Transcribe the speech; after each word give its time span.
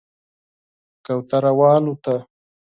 کوتره 1.05 1.49
والوته 1.59 2.15